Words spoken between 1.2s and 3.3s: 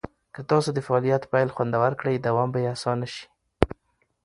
پیل خوندور کړئ، دوام به یې اسانه شي.